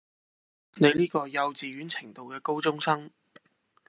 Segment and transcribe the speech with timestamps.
[0.77, 3.11] 你呢個幼稚園程度嘅高中生